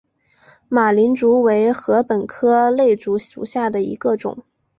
[0.67, 4.43] 马岭竹为禾本科簕竹属下的一个种。